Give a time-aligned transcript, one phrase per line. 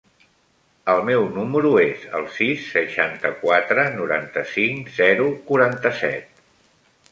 [0.93, 6.45] El meu número es el sis, seixanta-quatre, noranta-cinc, zero, quaranta-set.